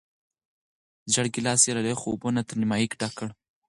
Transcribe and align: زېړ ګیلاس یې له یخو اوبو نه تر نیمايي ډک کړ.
زېړ 1.11 1.25
ګیلاس 1.33 1.61
یې 1.67 1.73
له 1.77 1.81
یخو 1.91 2.07
اوبو 2.11 2.29
نه 2.35 2.41
تر 2.47 2.55
نیمايي 2.61 2.87
ډک 2.99 3.11
کړ. 3.17 3.29